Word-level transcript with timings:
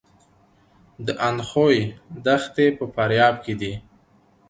د 1.05 1.07
اندخوی 1.27 1.77
دښتې 2.25 2.65
په 2.77 2.85
فاریاب 2.93 3.35
کې 3.45 3.53
دي 3.61 3.73